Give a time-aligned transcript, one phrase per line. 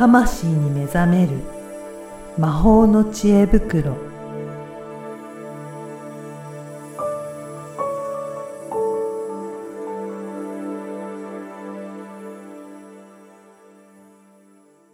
[0.00, 1.32] 魂に目覚める
[2.38, 3.98] 魔法の知恵袋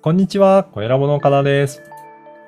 [0.02, 1.80] こんにちは、小ラボの岡田です。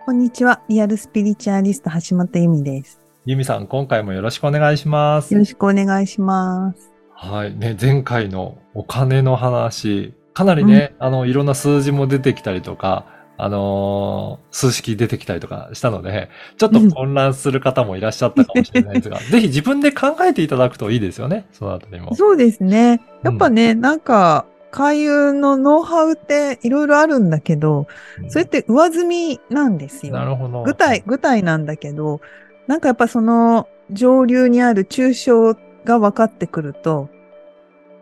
[0.05, 0.61] こんにちは。
[0.69, 3.01] リアルスピリチュアリスト橋本由美です。
[3.25, 5.39] ゆみさん、今回もよろしくお願いしますよ。
[5.39, 6.91] ろしくお願いします。
[7.15, 7.57] はい。
[7.57, 13.07] ね、前回のお金の話、かなりね、あの、いろんな数字も出てきたりとか、
[13.39, 22.15] あのー数式出てきたりとかしたので、ちょっと混乱する方もいらっしゃったかもしれないですが、 ぜひ自分で考えていただくといいですよね、そのあたりも。
[22.15, 23.01] そうですね。
[23.25, 27.89] やっぱね、なんか、開運のノウハウっていろいろあるんだけど、
[28.23, 30.13] うんそれって上積みなんですよ。
[30.13, 30.63] なるほど。
[30.63, 32.21] 具体、具体なんだけど、
[32.69, 37.09] なんかやっぱその上流にある抽象が分かってくると、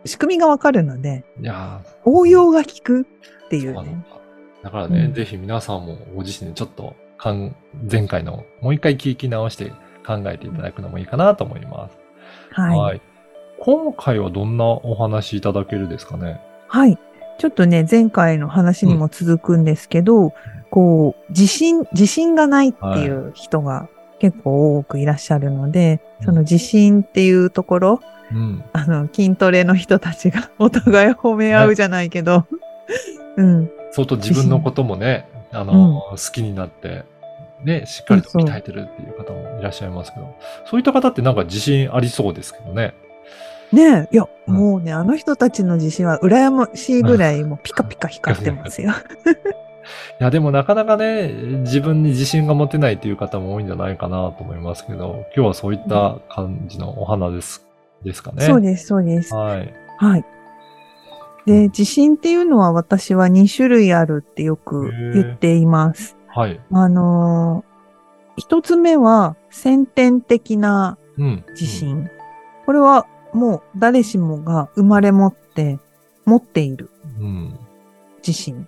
[0.07, 4.05] 仕組みが分かるので、いや応用が効くっていうね。
[4.09, 4.19] か
[4.63, 7.55] だからね、うんぜひ皆さんもご自身でちょっとかん、
[7.89, 9.71] 前回のもう一回聞き直して
[10.05, 11.97] 考えていただくのもいいかなと思います。
[12.51, 12.77] はい。
[12.77, 13.01] はい。
[13.59, 16.39] 今回はどんなお話いただけるですかね？
[16.67, 16.97] はい。
[17.39, 20.33] ちょっとね、前回の話にも続くんですけど、
[20.71, 28.01] こう、自信、自信がないっていう人が結構多くいらっしゃるので、うんその自信っていうところ、
[28.31, 28.63] うん。
[28.73, 32.45] あの、筋トレの人たちがお互い褒め合うじゃないけど、
[33.37, 33.69] うん。
[33.91, 37.05] 相当自分のこともね、あの、好きになって、
[37.63, 42.93] ね、しっかりと鍛えてるっていう方もいらっしゃいますけど、そういった方ってなんか自信ありそうですけどね。
[43.71, 48.93] ねえ、いや、うんもうね、あの人たちの自信は羨ましいぐらいもうピカピカ光ってますよ。
[50.19, 51.27] いや、でもなかなかね、
[51.61, 57.65] 自分に自信が持てないっていう方も多いんじゃないかなと思いますけど、今日はそういった感じのお花です、
[58.03, 58.45] ですかね。
[58.45, 59.33] そうです、そうです。
[59.33, 59.73] はい。
[59.97, 60.25] はい。
[61.45, 66.17] で、自信っていうのは私は2種類あるってよく言っています。
[66.27, 66.59] はい。
[66.71, 67.77] あのー
[68.37, 71.43] 一つ目は先天的なうん。
[71.49, 72.07] 自信。
[72.67, 75.79] これはもう誰しもが生まれ持って
[76.25, 77.59] 持っているうん。
[78.19, 78.67] 自信。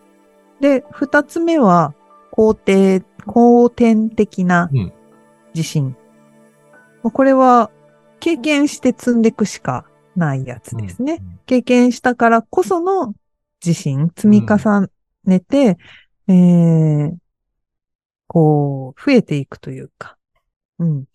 [0.60, 1.94] で、二つ目は
[2.32, 4.94] 後天、後天的なうん
[5.54, 5.96] 自信。
[7.04, 7.72] もうこれは
[8.20, 11.22] 経験して積んでいくしかないやつですね。
[11.46, 13.14] 経験したからこその
[13.66, 14.90] 自信、積み重
[15.26, 15.78] ねて、
[16.28, 17.16] えー、
[18.28, 20.18] こう、増えていくというか、
[20.78, 21.06] うん。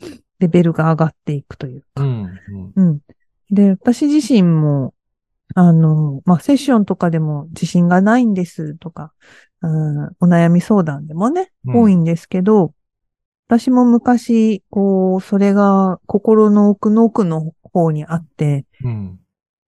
[0.41, 2.03] レベルが上がっていくというか。
[2.03, 2.41] うん。
[2.49, 2.73] うん。
[2.75, 3.01] うん。
[3.51, 4.94] で、私自身も、
[5.55, 9.13] あの、まあ、セッションとかでも自信がないんですとか、
[9.63, 12.75] うん、お悩み相談でもね、うん多いんですけど、
[13.47, 19.21] 私も昔、こう、それが心の奥の奥の方にあって、うん。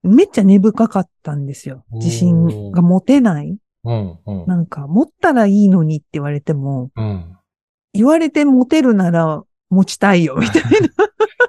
[0.02, 1.84] めっちゃ根深かったんですよ。
[1.92, 3.58] 自信が持てない。
[3.84, 4.18] うん。
[4.26, 4.46] うん。
[4.46, 7.36] なんか、持ったらいいのにって言われても、うん。
[7.92, 10.68] 言われて持てるなら持ちたいよ、みたいな。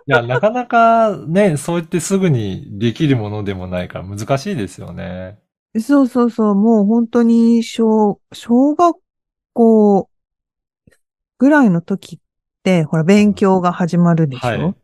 [0.08, 5.38] いや、なかなかね、そうやってすぐにできるものでもないから難しいですよね。
[5.80, 8.98] そうそうそう、もう本当に小、小学
[9.54, 10.10] 校
[11.38, 12.20] ぐらいの時っ
[12.64, 14.76] て、ほら、勉強が始まるでしょ、はい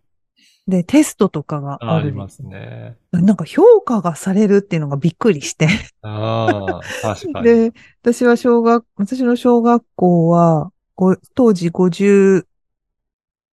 [0.65, 2.05] で、テストとかがある。
[2.07, 2.95] ありますね。
[3.11, 5.67] なんか評価がされるっていうのがびっくりして。
[6.01, 7.45] ああ、確かに。
[7.45, 12.45] で、私は小学、私の小学校は、ご当時50、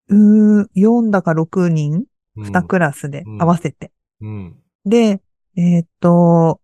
[0.10, 2.04] うー4だか6人、
[2.36, 3.92] うん2クラスでうん合わせて。
[4.22, 4.56] うん。
[4.86, 5.22] で、
[5.58, 6.62] えーっと、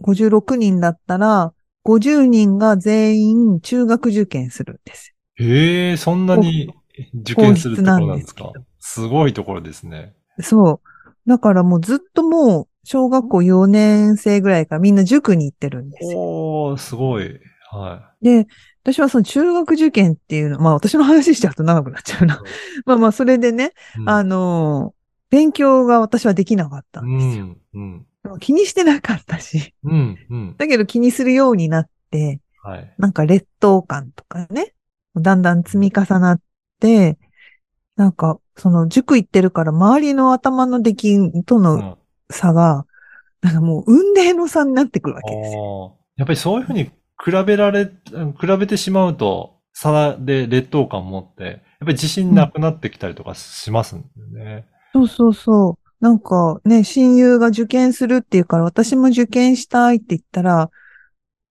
[0.00, 6.72] 56人だったら、50人が全員中学受験するんですへえ、そんなに
[7.14, 8.52] 受験するところなんですか？
[8.78, 10.14] すごいところですね。
[10.38, 10.44] よ。
[10.44, 10.80] そ
[11.26, 11.30] う。
[11.30, 16.18] だからもうずっともう、小学校4年生ぐらいからみんな塾に行ってるんですよ。
[16.18, 17.40] おー、すごい。
[17.70, 18.46] はで、
[18.82, 22.36] 私はその中学受験っていうの、まあ私の話しちゃうと長くなっちゃうな。
[22.36, 22.44] うん
[22.86, 24.00] まあまあそれでね、い。
[24.00, 24.98] うんあのー
[25.30, 27.44] 勉強が私はできなかったうんですよ。
[27.44, 29.74] ん、うん、でも気にしてなかったし。
[29.84, 30.54] うん、うん。
[30.56, 32.94] だけど気にするようになって、はい。
[32.98, 34.74] なんか劣等感とかね、
[35.16, 36.40] だんだん積み重なっ
[36.80, 37.18] て、
[37.96, 41.94] なんか、その塾行ってるから周りの頭の出来とのうん
[42.30, 42.86] 差が、
[43.40, 45.96] なんかもう運命の差になってくるわけですよ。
[46.16, 46.90] やっぱりそういうふうに
[47.24, 54.66] 比べられ、比べてしまうと、差で劣等感を持って、やっぱり自信なくなってきたりとかしますんでね。
[54.92, 56.04] そうそうそう。
[56.04, 60.70] なんかね、親友が受験するっていうから私も受験したいって言ったら、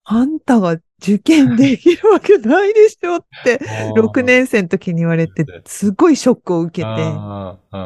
[0.04, 3.60] あんたが受験できるわけないでしょって、
[3.96, 6.88] 6年生の時に言われて、すごいショックを受け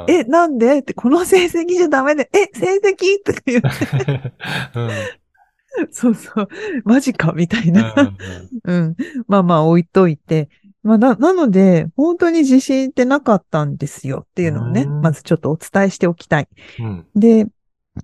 [0.08, 0.80] て、え、なんで？
[0.80, 3.24] って、この成績じゃダメで、え、成績？
[3.26, 4.34] とか言って、
[4.76, 4.90] うん
[5.92, 6.48] そうそう。
[6.84, 7.34] マジか？
[7.34, 8.14] みたいうんな。
[8.64, 8.96] うん。
[9.28, 10.50] まあまあ置いといて。
[10.84, 16.48] まあな、なので、本当に自信ってなかったんですよっていうのをね、うんまずちょっとお伝えしておきたい。
[16.80, 17.08] うん。
[17.16, 17.48] で、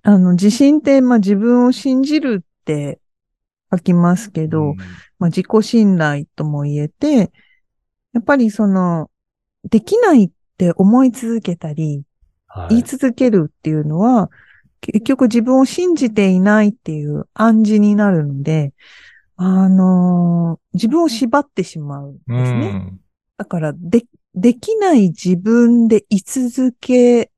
[0.04, 3.00] あの、自信って、まあ自分を信じるって
[3.72, 4.76] 書きますけど、
[5.20, 7.32] まあ自己信頼とも言えて、
[8.14, 9.10] やっぱりその、
[9.70, 12.04] できないって思い続けたり、
[12.48, 14.30] はい言い続けるっていうのは、
[14.82, 18.74] 結局自分を信じていないっていう暗示になるので、
[19.36, 22.70] あのー自分を縛ってしまうんですね。
[22.70, 23.00] うん
[23.38, 24.04] だから、で、
[24.34, 27.30] できない自分で居続け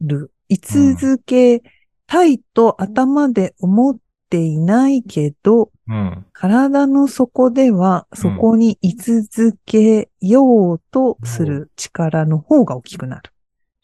[0.00, 1.62] る、居続け
[2.06, 3.96] たいと頭で思っ
[4.28, 6.26] ていないけど、うん。
[6.32, 13.30] 体の底ではそこに居続けようとする力の方が大きくなる。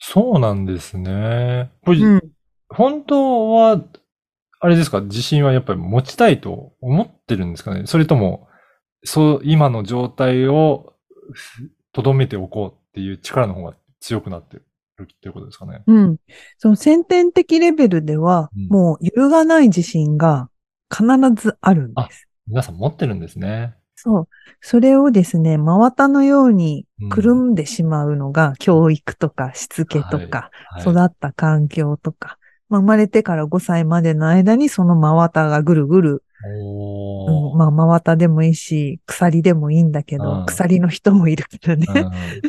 [0.01, 1.71] そうなんですね。
[1.85, 2.23] これ、うん。
[2.71, 3.83] 本当は、
[4.61, 7.83] あれですか、自信はやっぱり持ちたいと思ってるんですかね？
[7.87, 8.49] それとも、
[9.05, 10.95] そう、今の状態を
[11.93, 14.65] とどめておこうっていう力の方が強くなってる
[15.03, 15.83] っていうことですかね？
[15.87, 16.17] うん。
[16.59, 20.51] その先天的レベルでは、うんもう揺るがない自信が
[20.91, 22.29] 必ずあるんです。
[22.47, 23.75] 皆さん持ってるんですね。
[23.95, 24.29] そう。
[24.61, 32.39] それをですね、真綿のようにうんくるんでしまうのが、教育とかしつけとか、はい育った環境とか、
[32.71, 41.87] まあ、生まれてから5歳までの間にその真綿がぐるぐる、うん、まあ真綿でもいいし、鎖でもいいんだけうど、ん鎖の人もいるからね。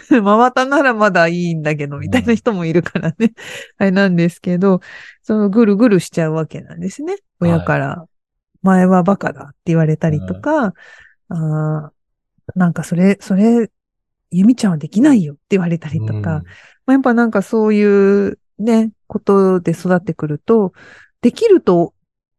[0.09, 3.33] うん 真綿ならまだいいんだけど、みたいな人もいるからね。
[3.79, 4.79] あれなんですけど、
[5.23, 7.13] そのぐるぐるしちゃうわけなんですね。
[7.13, 8.05] はい親から、
[8.61, 10.73] 前はバカだって言われたりとか、
[11.29, 12.01] あー
[12.55, 13.71] なんかそれ、それ、
[14.29, 16.43] ゆみちゃんはできないよって言われたりとか、
[16.85, 20.71] まあ、やっぱなんかそういうね、ことで育ってくると、
[21.21, 21.93] できると、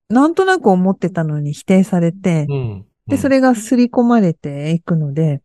[0.09, 5.43] なんとなく思ってたのに否定されて、うんうんで、それが刷り込まれていくので、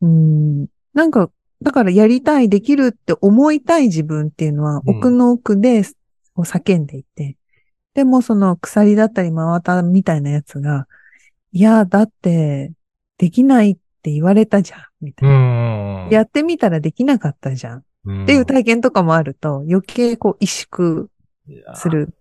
[0.00, 1.30] うん、なんか、
[1.62, 5.84] だからやりたい、できるって思いたい自分っていうのはうん奥の奥で
[6.36, 7.36] 叫んでいて、
[7.94, 10.88] でもその鎖だったり真綿みたいなやつが、
[11.52, 12.72] いや、だって、
[13.16, 16.08] できないって言われたじゃん、みたういな。
[16.08, 16.08] ん。
[16.10, 17.84] やってみたらできなかったじゃん。
[18.08, 21.08] っうんていう体験とかもあると、余計こう萎縮
[21.74, 22.14] する。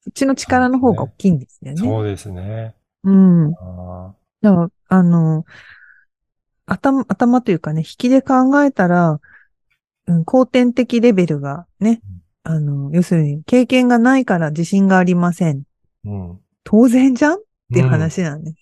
[0.00, 1.76] そっちの力の方が大きいんですよね。
[1.76, 2.74] そうですね。
[3.04, 3.54] うん。
[3.54, 5.44] あだから、あの、
[6.66, 9.20] 頭、頭というかね、引きで考えたら、
[10.06, 12.00] うん、後天的レベルがね、
[12.42, 15.62] あの、要するに経験がないから自信がありません。
[16.04, 16.40] ーうん。
[16.64, 17.38] 当然じゃんっ
[17.72, 18.56] ていう話なんです。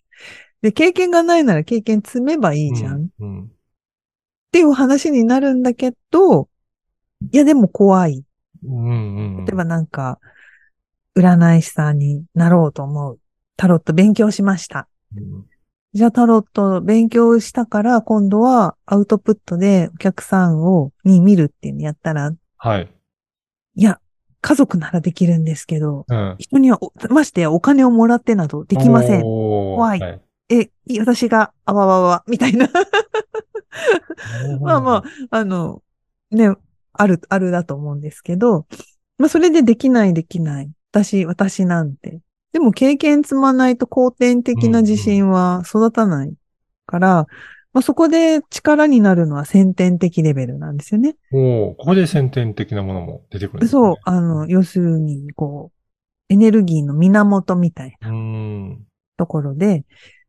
[0.62, 3.28] で、経験がないなら経験積めばいいじゃん、っうん。
[3.28, 3.50] うん
[4.52, 6.48] ていう話になるんだけど、
[7.32, 8.24] いやでも怖い。
[8.64, 9.44] うんうん。
[9.44, 10.18] 例えばなんか、
[11.16, 13.18] 占い師さんになろうと思う。
[13.56, 14.88] タロット勉強しました。
[15.16, 15.46] うん
[15.94, 22.92] じゃあタロット勉強したから今度はアウトプットでお客さんを、に見るっていうのやったら、はい。
[23.76, 23.98] いや、
[24.42, 26.36] 家族ならできるんですけど、うん。
[26.38, 29.22] 人にはお、ましてやお金をもらってなどできません。
[29.22, 32.68] 怖いはいえ、い私が、あわわわ、みたいな。
[34.60, 35.82] まあまあ、あの、
[36.30, 36.54] ね、
[36.98, 38.66] ある、あるだと思うんですけど、
[39.18, 40.70] まあそれでできないできない。
[40.92, 42.20] 私、私なんて。
[42.52, 46.32] でも経験積まないと後天的な自信は育たない
[46.86, 47.26] から、
[47.72, 51.16] まあそこで力になるのは先天的レベルなんですよね。
[51.32, 53.68] おーここで先天的なものも出てくるね。
[53.68, 58.12] そう、あの、要するに、こう、エネルギーの源みたいなう。
[58.12, 58.86] ん。
[59.18, 59.84] ところで、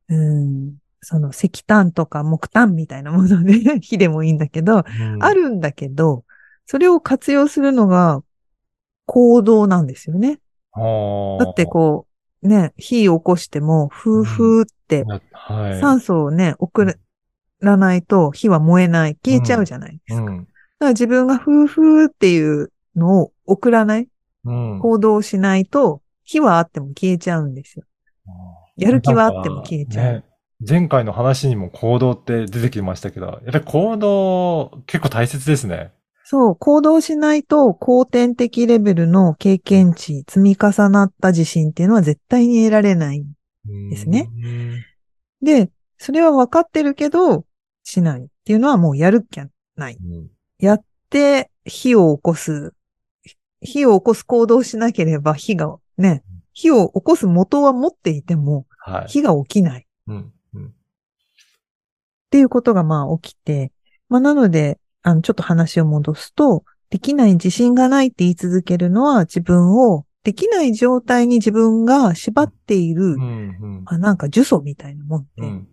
[0.09, 6.25] うん、その石炭とか木炭みたいなもので、 火でもいいんだけど、うんあるんだけど、
[6.67, 8.21] それを活用するのが
[9.05, 10.39] 行動なんですよね。
[10.75, 12.05] だってこ
[12.43, 15.05] う、ね、火を起こしても、ふーふーって。
[15.79, 16.99] 酸素をね、送
[17.61, 20.21] らないと火は燃えない、消えちゃうじゃないですか。
[20.21, 20.47] だかうん。
[20.79, 24.09] ら自分がふーふーっていうのを送らない、
[24.43, 24.79] うん。
[24.79, 27.85] 行動しないと、火はあっても消えちゃうんですよ。
[28.75, 30.13] やる気はあっても消えちゃう。
[30.15, 30.23] ね
[30.67, 35.93] 前回の話にも行動って出てきましたけど、やっぱり行動結構大切ですね。
[36.29, 43.25] そう、行動しないと後天的レベルの経験値、積み重なった自信っていうのは絶対に得られない。
[43.89, 44.85] ですねうん。
[45.41, 47.45] で、それは分かってるけど、
[47.85, 49.97] しないっていうのはもうやるっきゃない。
[50.03, 50.29] うん
[50.59, 52.73] やって火を起こす。
[53.61, 59.07] 火を起こす行動をしなければ火がね、火を起こす元は持っていてもはい。
[59.07, 60.33] 火が起きないっうん。
[60.55, 60.73] うん。
[62.31, 63.71] ていうことがまあ起きて、
[64.09, 64.77] まあなので、
[65.07, 73.21] あの、ちょっと話を戻すと、できない自信がないって言い続けるのは自分をできない状態に自分が縛っている、うん
[73.61, 75.67] うんあなんか呪詛みたいなもんで、うん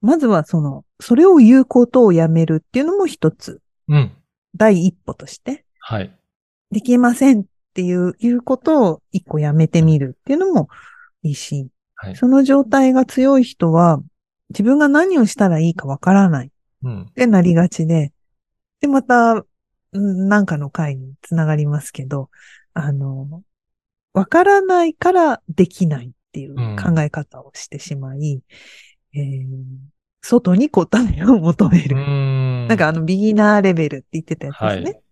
[0.00, 4.12] まずはその、それを言うことをやめるっていうのも一つ、うん。
[4.56, 6.16] 第一歩として、はい。
[6.70, 7.44] できませんっ
[7.74, 10.68] ていう、いうことを一個やめてみるっていうのも
[11.24, 12.16] いいし、はい。
[12.16, 14.00] その状態が強い人は、
[14.50, 16.52] 自分が何をしたらいいかわからない
[16.84, 17.02] うん。
[17.02, 18.12] ってなりがちで、
[18.80, 19.44] で、また、
[19.92, 22.30] うんなんかの回につながりますけど、
[22.74, 23.42] あの、
[24.12, 28.42] わからないからできないっていう考え方をしてしまい、
[29.14, 29.44] えー
[30.20, 31.96] 外に答えを求めうる。
[31.96, 32.68] ん。
[32.68, 34.82] なんかあの、ビギナーレベルって言ってたやつですね。
[34.82, 35.02] はい。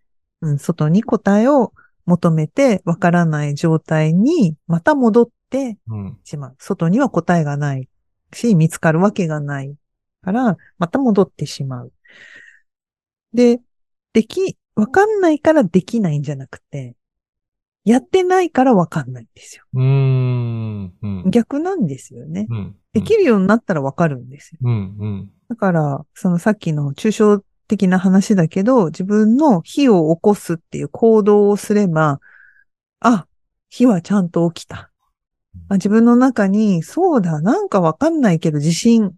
[0.43, 1.73] うん、外に答えを
[2.05, 6.19] 求めて、わからない状態にまた戻ってうん。
[6.25, 6.57] しまう。
[6.59, 7.89] 外には答えがない
[8.35, 9.75] し、見つかるわけがない
[10.23, 11.93] から、また戻ってしまう。
[13.37, 13.61] で、
[14.12, 16.97] でき、わかんないからできないんじゃなくて、
[17.85, 19.64] やってないからわかんないんですよ。
[19.75, 20.95] うーん。
[21.02, 21.31] うん。
[21.31, 22.49] 逆なんですよね。
[22.50, 22.76] うん。
[22.93, 24.59] できるようになったらわかるんですよ。
[24.62, 24.97] うん。
[24.99, 25.31] うん。
[25.49, 32.21] だから、そのさっきの抽象的な話だけど、自分の火を起こすっていう行動をすれば、
[33.00, 33.26] あ、
[33.69, 34.90] 火はちゃんと起きた。
[35.69, 39.12] あ自分の中に、そうだ、なんかわかんないけど自信、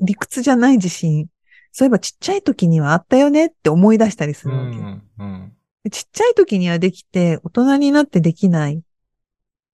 [0.00, 1.28] 理屈じゃない自信、
[1.76, 4.76] そういえばちっちゃい時にはあったよねって思い出したりすうるわけ。
[4.76, 5.02] ん。
[5.18, 5.52] うん。
[5.82, 8.80] でちっちゃい時にはできて、大人になってできない。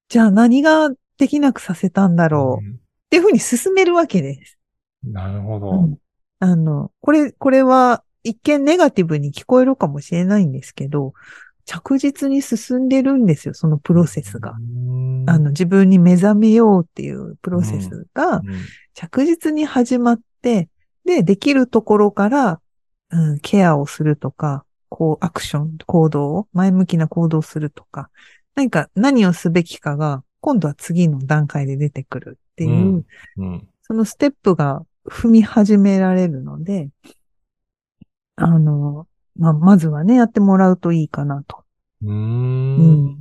[0.09, 0.88] じゃあ何が
[1.19, 2.66] できなくさせたんだろう。
[2.66, 2.78] っ
[3.11, 4.59] ていうふうに進めるわけです。
[5.04, 5.71] うんなるほど。
[5.73, 5.99] うん
[6.42, 11.12] あの、これ、これは一見ネガティブに聞こえるかもしれないんですけど、
[11.66, 14.52] 着実に進んでるんですよ、そのプロセスが。
[14.52, 18.42] うんあの、自分に目覚めようっていうプロセスがうん
[18.95, 20.71] 着実に始まって、
[21.04, 22.61] で、できるところから、
[23.11, 28.11] うん、ケアをするとか、こう、アクション、行動を、前向きな行動をするとか、
[28.54, 33.07] 何か、何をすべきかが、今度は次の段階で出てくるっていう、うん
[33.38, 33.69] うん。
[33.83, 36.90] そのステップが踏み始められるので、
[38.37, 41.64] あの、まあ、まずはね、やってもらうといいかなと。
[42.02, 43.19] うん。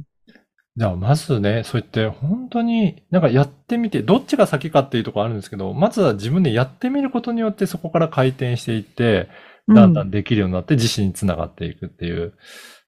[0.80, 9.28] じゃあ、まずね、そうやって本当になんかやってみて、どっちが先かっていうところあるんですけど、まずは自分でやってみることによってそこから回転していって、
[9.68, 12.34] だんだんできるようになって自信につながっていくっていう、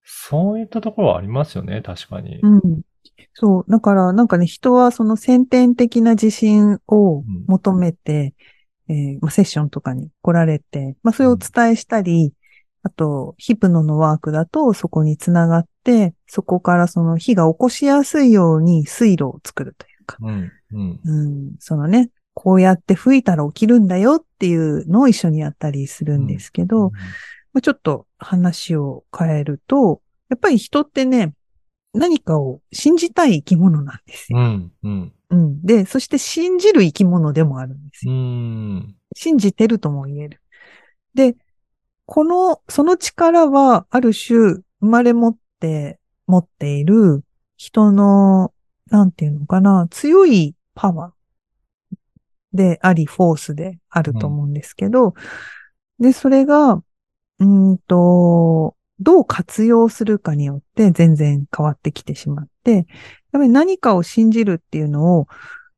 [0.06, 2.40] そういったところはありますよね、確かに。
[2.42, 2.82] うん。
[3.34, 3.70] そう。
[3.70, 8.34] だから、なんかね、人はその先天的な自信を求めて、
[8.88, 12.34] えーまあ、セッションとかに来られて、まあ、それをお伝えしたり、
[12.84, 26.92] あと、ヒプノのワークだとそこにつながって、そこからその火が起こしやすいように水路を作るというか、うん、うん、うん、そのね、こうやって吹いたら起きるんだよっていうのを一緒にやったりするんですけど、
[27.54, 31.34] まあ、ちょっと話を変えると、やっぱり人ってね、
[31.94, 34.40] 何かを信じたい生き物なんですよ。
[34.40, 35.62] うん、うん、うん。
[35.62, 38.16] で、そして信じる生き物でもあるんですうよ。
[38.16, 40.42] ん、信じてるとも言える。
[41.14, 41.36] で、
[42.14, 47.24] この、その力はある種生まれ持って持っている
[47.56, 48.54] 人の、
[48.90, 51.98] なんていうのかな、強いパワー
[52.52, 55.14] であり、フォースであると思うんですけど、
[56.02, 62.86] で、それが、うーんと、どう活用するかによって全然変わってきてしまって、やっ
[63.32, 65.28] ぱり何かを信じるっていうのを、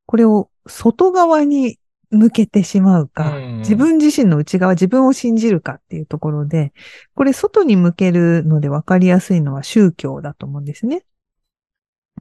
[0.08, 1.78] これを外側に
[2.14, 6.74] 向けてしまうか、うん自分自身の内側、自分を信じるかっていうところで、
[7.16, 11.06] これ外に向けるので分かりやすいのは宗教だと思うんですね。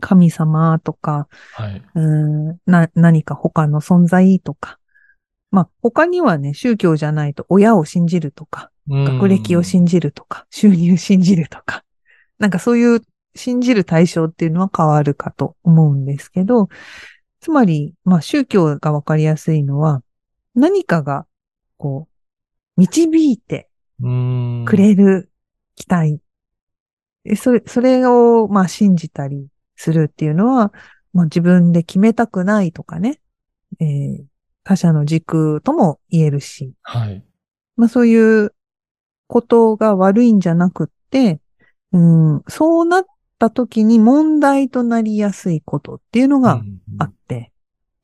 [0.00, 1.82] 神様とか、はい。
[1.94, 4.78] うーんな、何か他の存在とか。
[5.50, 11.84] まあ、他にはね、宗教じゃないと親を信じるとか、学歴を信じるとか、収入信じるとか、
[12.38, 13.00] なんかそういう
[13.34, 16.68] 信じる対象っていうのは変わるかと思うんですけど、
[17.42, 20.02] つまり、まあ宗教がわかりやすいのは、
[20.54, 21.26] 何かが、
[21.76, 22.08] こ
[22.76, 23.68] う、導いて
[24.00, 25.28] うん、くれる
[25.74, 26.20] 期待。
[27.24, 30.72] えそれ、それを、まあ信じたりするっていうのは、
[31.12, 33.20] まあ自分で決めたくないとかね、
[33.80, 34.24] えー
[34.64, 37.24] 他者の軸とも言えるし、はい。
[37.74, 38.54] まあそういう
[39.26, 41.40] ことが悪いんじゃなくって、
[41.90, 43.04] うん、そうなっ
[43.40, 47.52] た時に問題となりやすいことっていうのがうんあって、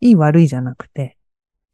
[0.00, 1.16] いい悪いじゃなくて、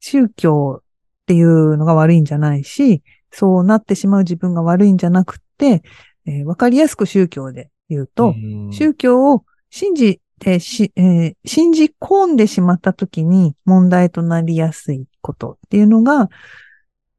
[0.00, 0.84] 宗教っ
[1.26, 5.82] ていうのが悪いんじゃないし、そうなってしまう自分が悪いんじゃなくって、
[6.26, 8.30] えーわかりやすく宗教で言うと、う
[8.68, 16.30] ん宗教を信じてし、えー信じ込んでしまった時に問題となりやすいことっていうのが、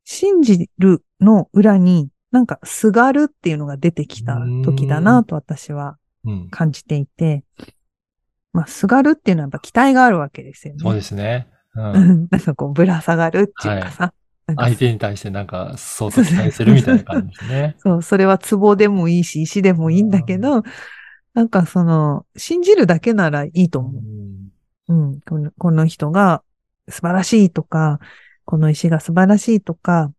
[0.04, 6.50] 信じるの裏になんかすがるっていうのが出てきた時だなと私はうん。
[6.50, 7.44] 感じていて、
[8.56, 10.80] まあ、すがるっていうのはやっぱ期待があるわけですよね。
[10.82, 11.48] そうですね。
[11.76, 11.82] う。
[11.82, 12.28] うんん。
[12.32, 14.14] なんかこう、ぶら下がるっていうかさ。
[14.48, 17.76] なんか相手に対してなんか、そうと期待するみたいな感じですね。
[17.84, 20.64] そう、それは壺でもいいし、石でもいいんだけど、
[21.34, 23.94] なんかその、信じるだけならいいと思う。
[23.94, 24.26] うん
[24.88, 26.44] うん、このこの人が
[26.90, 28.00] 素晴らしいとか、
[28.46, 30.12] この石が素晴らしいとか、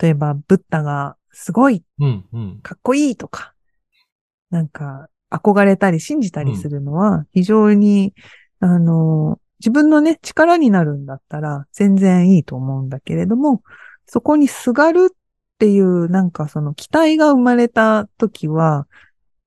[0.00, 2.24] 例えば、ブッダがすごい、うん。
[2.32, 2.60] うん。
[2.62, 3.54] かっこいいとか、
[4.50, 8.14] なんか、憧れたり信じたりするのは、非常に、
[8.60, 13.62] あの、自分のね、力になるんだったら、全然いいと思うんだけれども、
[14.06, 15.16] そこにすがるっ
[15.58, 18.86] ていう、なんかその期待が生まれた時は、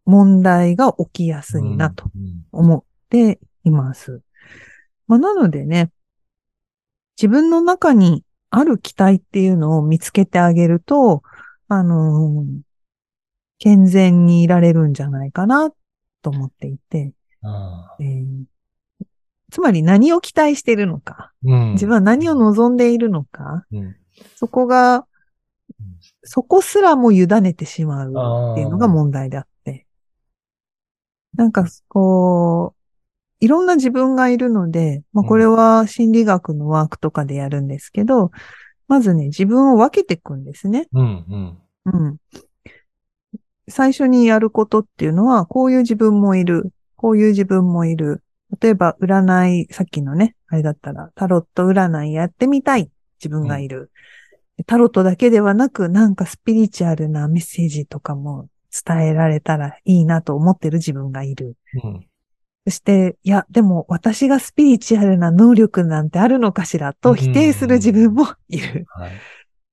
[0.06, 2.46] 問題が起きやすいなとうん。
[2.51, 4.22] 思っています。
[5.08, 5.91] まあ、なのでね、
[7.17, 11.24] 自分の中にある期待っていうのを見つけてあげると、
[11.67, 12.67] あのー
[13.60, 15.72] 健全にいられるんじゃないかな
[16.27, 18.43] と思っていて、あえー
[19.50, 21.72] つまり何を期待しているのか、ーうん。
[21.75, 23.96] 自分は何を望んでいるのか、うん。
[24.36, 25.05] そこが
[25.79, 25.86] うん、
[26.24, 29.86] そこすらも委ねてしまうっていうのが問題であって。
[31.34, 32.77] なんか、こう、
[33.39, 38.31] いろんな自分がいるので、まあうんこれは心理学のワークとかでやるんですけど、
[38.89, 40.89] まずね、自分を分けていくんですね。
[40.91, 41.25] うん。
[41.29, 41.57] うん。
[41.86, 42.17] うん。
[43.69, 46.71] 最初にやることっていうのは、こういう自分もいる。
[46.95, 48.24] こういう自分もいる。
[48.62, 53.91] 例えば、占い、さっきのね、あれだったら、タロット占いやってみたい自分がいる。
[54.65, 58.47] タロットだけではなく、なんかスピリチュアルなメッセージとかも
[58.86, 61.57] 伝えられたらいいなと思ってる自分がいる。
[61.83, 62.07] うん。
[62.65, 68.86] そして、いや、でも私がスピリチュアルな能力なんてあるのかしらと否定する自分もいる。
[68.89, 69.12] はい。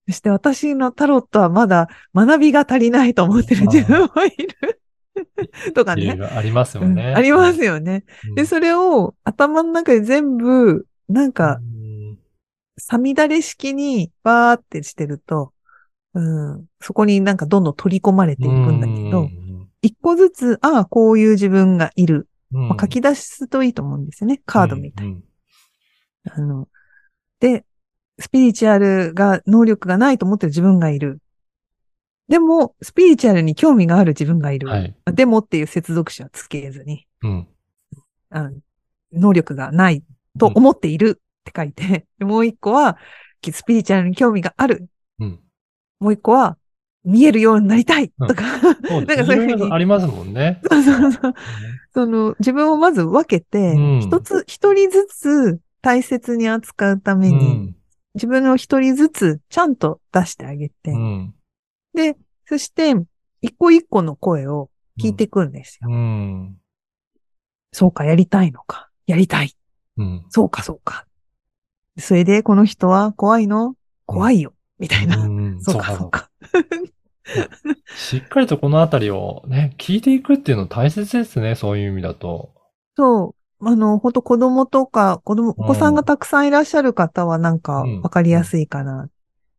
[0.07, 4.81] そして私のタロットはまだ学びが足りないと思ってる自分もいる。
[5.75, 6.19] とかね。
[6.21, 7.15] ありますようんね。
[7.15, 8.05] ありますよね。
[8.29, 8.35] うん。
[8.35, 11.75] で、それを頭の中で全部、なんか、うん
[12.77, 15.53] さみだれ式にバーってしてると、
[16.13, 22.29] うん、そこになんかどんどん取り込まれていくんだけうど、ん一個ずつ、ああ、こういう自分がいる。
[22.53, 24.41] うんまあ書き出すといいと思うんですよね。
[24.45, 25.25] カードみたいうん
[26.31, 26.69] あの、
[27.39, 27.65] で、
[28.19, 31.21] スピリチュアルが、能力がないと思ってる自分がいる。
[32.29, 34.69] でも、スピリチュアルに興味がある自分がいる。
[34.69, 34.95] はい。
[35.13, 37.49] でもっていう接続詞はつけずに、うん。
[38.31, 38.53] あの
[39.13, 40.03] 能力がない
[40.39, 42.97] と思っているって書いて、 でもう一個は、
[43.43, 44.89] スピリチュアルに興味がある。
[45.19, 45.41] うん。
[46.01, 46.57] もう一個は、
[47.05, 48.45] 見えるようになりたいとか、
[48.89, 50.61] そうなんかそういうふうにありますもんね。
[50.71, 51.35] そうそうそう。
[51.93, 57.77] その、自分をまず分けてうん、一つ、一人ずつ大切に扱うためうに、ん。
[58.15, 61.35] 自分を一人ずつちゃんと出してあげて、うん。
[61.95, 62.95] で、そして、
[63.41, 65.89] 一個一個の声を聞いていくんですよ。
[65.91, 66.57] うん。
[67.73, 68.89] そうか、やりたいのか。
[69.07, 69.53] やりたい。
[69.97, 70.27] うん。
[70.31, 71.07] そうか、そうか。
[71.99, 73.75] それで、この人は怖いの？
[74.07, 74.55] 怖いよ。
[74.79, 75.17] みたいな。
[75.19, 76.31] うんそうか、そうか。
[77.97, 82.55] しっかりとこのあたりをね、聞いていくっていうの大切ですね、そういう意味だと。
[82.97, 83.44] そう。
[83.67, 89.09] あの、ほんと子供とか、子供、お子さんがたくさんいらっしゃる方はなんかうんわかりやすいかな。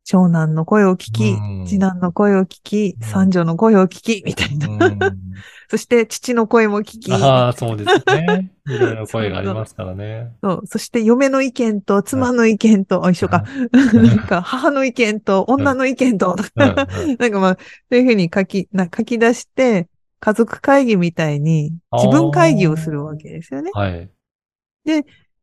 [0.03, 4.67] 長男の声を聞き、うん次男の声を聞き、うん三女の声を聞き、みたいな。
[4.67, 4.99] うん
[5.67, 8.51] そして父の声も聞き、ああ、そうですね。
[8.67, 10.31] いろいろ声がありますからね。
[10.43, 10.67] そう。
[10.67, 13.45] そして嫁の意見と妻の意見と、あ、一緒か。
[13.71, 16.75] なんか母の意見と女の意見と、うんうん
[17.17, 17.57] なんかまあ、
[17.91, 19.87] そういうふうに書き、な書き出して、
[20.25, 23.69] 家族会議みたいに自分会議をするわけですよね。
[23.75, 24.09] はい。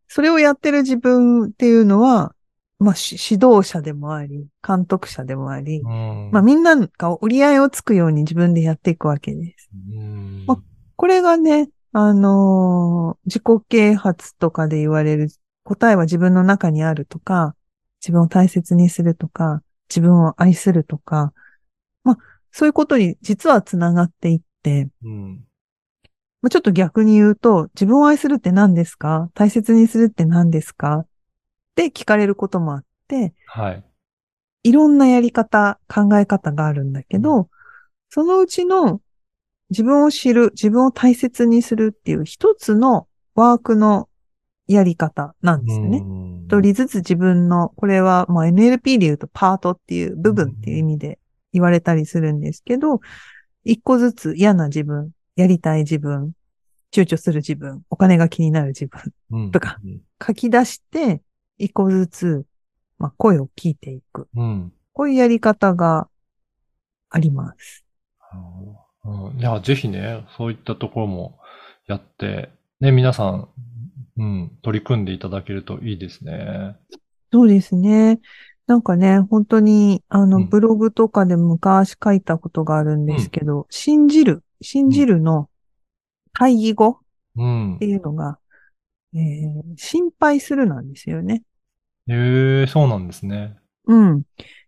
[0.08, 2.34] それをやってる自分っていうのは、
[2.80, 9.70] まあ、し指導者でもあり、監督者でもあり、うんまあ、みんなが折り合いをつくように自分でやっていくわけです。
[9.72, 10.60] うんま
[10.96, 15.28] これがね、あのー自己啓発とかで言われる
[15.62, 17.54] 答えは自分の中にあるとか、
[18.00, 21.32] 自分を大切にするとか、自分を愛するとか、
[22.02, 22.18] まあ、
[22.50, 24.51] そういうことに実はつながっていって、
[25.04, 25.44] うん。
[26.40, 29.30] まあ、ちょっと逆に言うと、自分を愛するって何ですか？
[29.34, 30.98] 大切にするって何ですか？
[30.98, 31.06] っ
[31.76, 33.84] て聞かれることもあって、はい。
[34.64, 37.48] いろんなやり方、考え方があるんだけど、
[38.08, 39.00] そのうちの
[39.70, 44.08] 自分を知る、自分を大切にするっていう一つのワークの
[44.66, 45.98] やり方なんですよね。
[45.98, 46.44] うん。
[46.46, 51.18] 一人ずつ自分の、これはまあ NLP で言うとパートっていう部分っていう意味で
[51.52, 53.00] 言われたりするんですけど、
[53.64, 56.32] 一個ずつ嫌な自分、やりたい自分、
[56.92, 59.78] 躊躇する自分、お金が気になる自分、うんとか
[60.24, 61.22] 書き出して、
[61.58, 62.46] 一個ずつ、
[62.98, 64.28] まあ、声を聞いていく。
[64.34, 64.72] うん。
[64.92, 66.08] こういうやり方が
[67.08, 67.84] あります。
[69.04, 71.38] うん、いや、ぜひね、そういったところも
[71.86, 73.48] やって、ね、皆さん、
[74.16, 76.76] うん、取り組んでいただけるといいですね。
[77.32, 78.20] そうですね。
[78.66, 85.48] なんかね、本当に、あの、うんブログとかで昔書いたことがあるんですけど、信じる、信じるの
[86.32, 87.00] 対義語
[87.36, 87.86] うんって。
[87.86, 88.38] いうのが、
[89.14, 91.42] えー心配するなんですよね。
[92.08, 93.56] へえ、そうなんですね。
[93.86, 94.22] うん。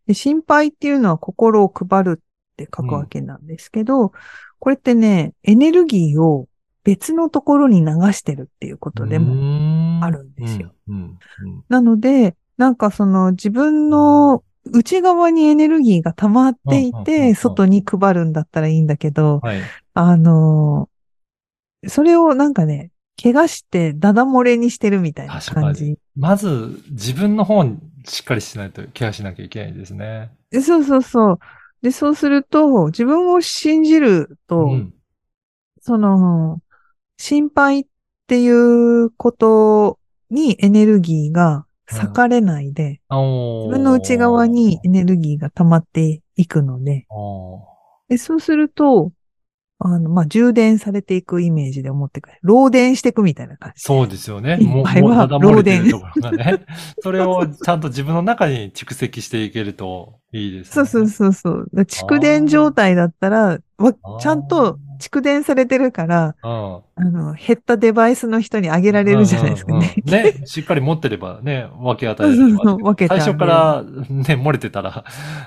[0.06, 4.12] で、心配っていうのは心を配るって書くわけなんですけど、
[4.58, 6.48] これってね、エネルギーを
[6.84, 10.74] 別のところに流してるっていうことでももあるんですよ。
[10.88, 10.94] うん。
[10.94, 11.64] うん。
[11.68, 19.60] なので、なんかその自分の内側にエネルギーが溜まっていて、ん外に配るんだったらいいんだけど、はい。
[19.94, 20.94] あのー
[21.86, 22.90] それをなんかね、
[23.22, 25.98] 怪我してダダ漏れにしてるみたいな感じ。
[26.16, 30.30] まず、自分の方にしっかりしないとケアしなきゃいけないですね。
[30.50, 31.38] でそうそうそう。
[31.82, 34.94] で、そうすると、自分を信じると、うん。
[35.80, 36.60] その、
[37.18, 37.86] 心配っ
[38.26, 39.98] ていうこと
[40.30, 41.66] にエネルギーが
[41.98, 43.20] 割かれないで、自
[43.66, 47.06] 自分の内側にエネルギーが溜まっていくので、
[48.08, 49.12] でそうすると、
[49.78, 52.38] あの、まあ、充電されていくイメージで思ってくれ。
[52.44, 53.82] 漏電していくみたいな感じ。
[53.82, 54.56] そうですよね。
[54.60, 56.64] いっぱいは漏れてるところがね。
[57.02, 60.72] それをちゃんと自分の中に蓄積していけるといいですね。
[60.72, 61.68] そうそうそうそう。
[61.74, 66.82] だ蓄電状態だったら、ちゃんと蓄電されてるから、うん。
[66.96, 69.94] あの、減ったデバイスの人にあげられるじゃないですかね。
[70.06, 75.04] うんうんうんね、 しっかり持ってればね、分け与えそうればそうそう分け最初からね、漏れてたら、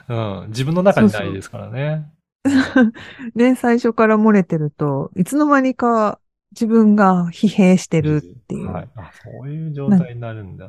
[0.09, 2.05] うん、自分の中にないですからね。
[3.35, 6.19] ね、最初から漏れてると、いつの間にか
[6.51, 8.71] 自分が疲弊してるっていう。
[8.71, 8.89] はい。
[8.95, 10.67] あ、そういう状態になるんだ。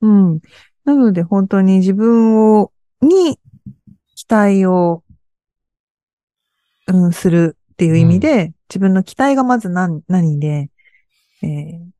[0.00, 0.40] うん。
[0.84, 3.38] なので本当に自分を、に
[4.14, 5.02] 期待を、
[6.88, 10.70] うん、するっていう意味で、自分の期待がまず何、何で、
[11.42, 11.92] えー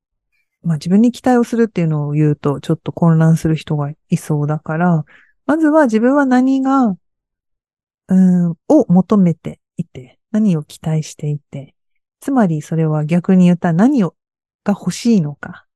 [0.64, 5.04] まあ自分に期待をするっていうのを言うとちょっと混乱する人がいそうだから、
[5.44, 6.94] まずは自分は何が、
[8.06, 11.74] うん、を求めていて、何を期待していて、
[12.20, 14.14] つまりそれは逆に言ったら何を、
[14.62, 15.66] が欲しいのか、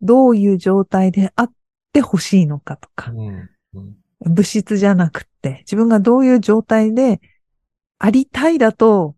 [0.00, 1.52] どういう状態であっ
[1.92, 3.50] て欲しいのかとか、うん。
[3.74, 3.96] うん。
[4.20, 7.20] 物質じゃなくって、自分がどういう状態で
[8.04, 9.16] ありたいだと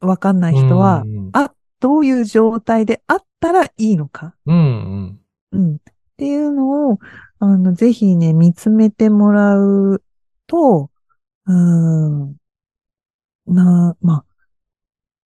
[0.00, 5.20] わかんない人は、うんあ、どういう状態であったらいいのか、うんうん。
[5.52, 5.76] うん。
[5.76, 5.78] っ
[6.16, 6.98] ていうのを、
[7.40, 10.02] あの、ぜひね、見つめてもらう
[10.46, 10.90] と、
[11.44, 12.36] うーん、
[13.48, 14.24] な、まあ、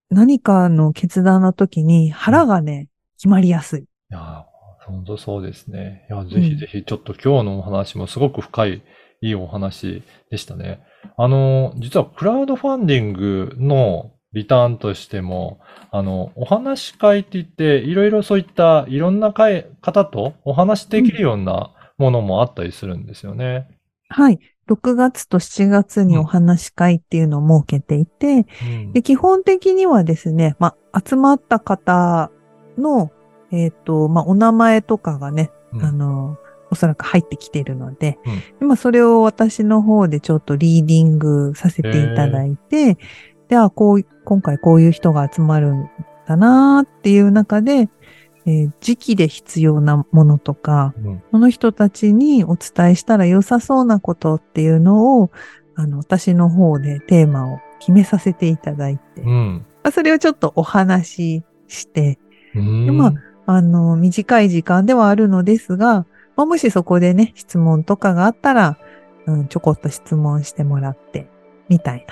[0.09, 3.79] 何かの決断の時に腹がね、決まりやすい。
[3.83, 4.43] いやー、
[4.85, 6.05] 本当そうですね。
[6.09, 8.83] いや、ぜひぜひ、ちょっと今日のお話もすごく深い、
[9.21, 10.83] いいお話でしたね。
[11.17, 15.59] あの、実はクラウドファンディングのリターンとしても、
[15.91, 23.67] あの、お話し会って言って、いろいろそういったいろんな会方とお話しできるようなものもあったりするんですよね。
[24.09, 24.39] はい。
[24.69, 32.31] 6月と7月にお話し会っていうのを設けていて、うんで基本的にはですね、まあ、集まった方
[32.77, 33.11] の、
[33.51, 36.37] えっ、と、まあ、お名前とかがね、うんあの、
[36.71, 38.39] おそらく入ってきているので、うん。
[38.59, 42.97] でまあ、それを私の方でちょっとリーディングさせていただいて、
[43.49, 45.89] では、こう、今回こういう人が集まるん
[46.25, 47.89] だなーっていう中で、
[48.45, 51.23] えー時期で必要なものとか、うん。
[51.31, 55.29] その人たちにお伝えしたら良さそうなことっていうのを、
[55.75, 59.65] あの、私の方でテーマを決めさせていただいて、うん。
[59.83, 62.17] まあそれをちょっとお話しして、
[62.55, 63.13] まあ
[63.45, 68.77] あの、短い時間ではあるのですが、まあ、もしそこでね、質問とかがあったら、
[69.25, 71.27] うん、ちょこっと質問してもらって、
[71.69, 72.05] みたい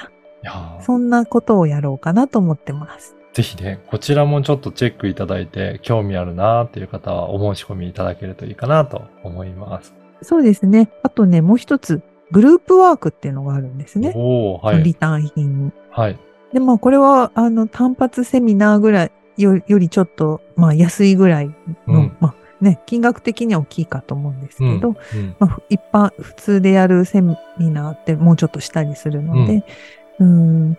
[0.44, 3.16] な、いそんなことをやろうかなと思ってます。
[3.34, 9.94] ぜひね、こちらもちょっとチェックいただいて、興味あるなーっていう方はお申し込みいただけるといいかなと思います。
[10.22, 10.90] そうですね。
[11.04, 12.02] あとね、もう一つ、
[12.32, 14.14] グループワークっていうのがあるんですね。
[14.16, 14.84] おー、はい。
[14.84, 15.72] リターン品に。
[15.92, 16.20] はい。
[16.54, 21.54] で、まあ、これは、あの、単発セミナーぐらいよよりちょっと、まあ、安いぐらいの、
[21.88, 29.64] うんまあ、ね、金額的には大きいかと思うんですけど、うんまあ、ふ一般、普通でやるセミナーってもうちょっとしたりするので、
[30.20, 30.78] うん、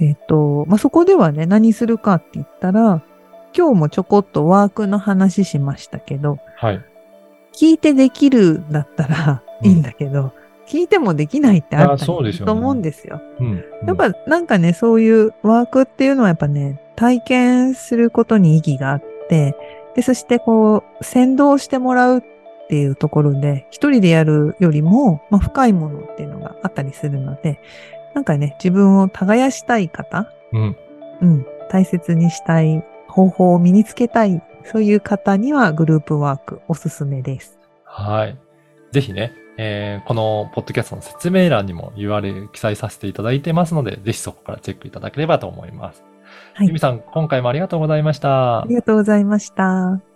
[0.00, 3.02] えっ、と、まあ、そこではね、何するかって言ったら、
[3.56, 6.84] 今日もちょこっとワークの話しましたけど、はい。
[7.54, 10.32] 聞いてできるんだったらうんいいんだけど、
[10.66, 12.12] 聞いてもできないってあると
[12.52, 13.20] 思うんですよ。
[13.40, 13.64] うん。
[13.86, 19.54] やっぱなんかね、そういうワークっていうのはやっぱね、体験することに意義があって、
[19.94, 22.22] で、そしてこう、先導してもらうっ
[22.68, 27.60] ていうところで、一人でやるよりも、まあ、深いものっていうのがあったりするので、
[28.14, 30.76] なんかね、自分を耕したい方、うん。
[31.20, 37.58] うん、大切にしたい方法を身につけたい、そういう方にはグループワークおすすめです。
[37.84, 38.38] はい。
[38.90, 46.02] ぜひね、えーこのポッドキャストの説明欄にも URL 記載させていただいてますので、ぜひそこからチェックいただければと思います。
[46.54, 48.74] はいゆみさん、今回もありがとうございましたあり。
[48.74, 50.11] がとうございました。